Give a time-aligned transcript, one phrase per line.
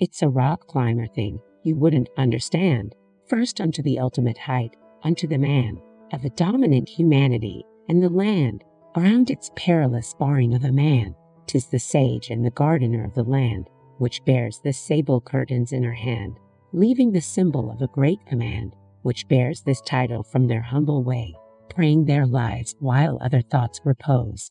[0.00, 2.96] It's a rock climber thing you wouldn't understand.
[3.28, 4.74] First unto the ultimate height,
[5.04, 5.80] unto the man
[6.12, 8.64] of a dominant humanity, and the land
[8.96, 11.14] around its perilous barring of a man,
[11.46, 15.84] tis the sage and the gardener of the land, which bears the sable curtains in
[15.84, 16.40] her hand,
[16.72, 21.32] leaving the symbol of a great command, which bears this title from their humble way,
[21.70, 24.50] praying their lives while other thoughts repose.